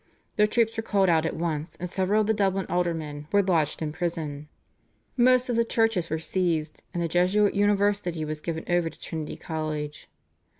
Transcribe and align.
The 0.35 0.47
troops 0.47 0.75
were 0.77 0.81
called 0.81 1.09
out 1.09 1.27
at 1.27 1.35
once, 1.35 1.75
and 1.75 1.87
several 1.87 2.21
of 2.21 2.25
the 2.25 2.33
Dublin 2.33 2.65
aldermen 2.71 3.27
were 3.31 3.43
lodged 3.43 3.83
in 3.83 3.91
prison. 3.91 4.47
Most 5.15 5.47
of 5.47 5.55
the 5.55 5.63
churches 5.63 6.09
were 6.09 6.17
seized, 6.17 6.81
and 6.91 7.03
the 7.03 7.07
Jesuit 7.07 7.53
University 7.53 8.25
was 8.25 8.39
given 8.39 8.63
over 8.67 8.89
to 8.89 8.99
Trinity 8.99 9.35
College. 9.35 10.09